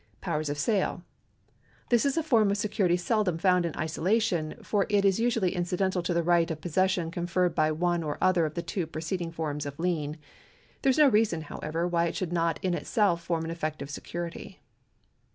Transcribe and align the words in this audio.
Potvers 0.19 0.49
of 0.49 0.57
sale. 0.57 1.03
This 1.91 2.05
is 2.07 2.17
a 2.17 2.23
form 2.23 2.49
of 2.49 2.57
security 2.57 2.97
seldom 2.97 3.37
found 3.37 3.67
in 3.67 3.77
isolation, 3.77 4.55
for 4.63 4.87
it 4.89 5.05
is 5.05 5.19
usually 5.19 5.53
incidental 5.53 6.01
to 6.01 6.11
the 6.11 6.23
right 6.23 6.49
of 6.49 6.59
possession 6.59 7.11
conferred 7.11 7.53
by 7.53 7.71
one 7.71 8.01
or 8.01 8.17
other 8.19 8.47
of 8.47 8.55
the 8.55 8.63
two 8.63 8.87
preceding 8.87 9.31
forms 9.31 9.63
of 9.67 9.77
lien. 9.77 10.17
There 10.81 10.89
is 10.89 10.97
no 10.97 11.07
reason, 11.07 11.41
however, 11.43 11.87
why 11.87 12.07
it 12.07 12.15
should 12.15 12.33
not 12.33 12.59
in 12.63 12.73
itself 12.73 13.23
form 13.23 13.45
an 13.45 13.51
effective 13.51 13.91
security. 13.91 14.59